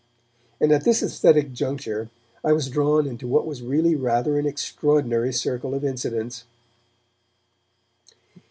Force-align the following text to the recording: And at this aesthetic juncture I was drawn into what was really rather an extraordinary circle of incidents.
And 0.59 0.71
at 0.71 0.83
this 0.83 1.03
aesthetic 1.03 1.51
juncture 1.53 2.09
I 2.43 2.53
was 2.53 2.69
drawn 2.71 3.05
into 3.05 3.27
what 3.27 3.45
was 3.45 3.61
really 3.61 3.95
rather 3.95 4.39
an 4.39 4.47
extraordinary 4.47 5.31
circle 5.31 5.75
of 5.75 5.85
incidents. 5.85 6.45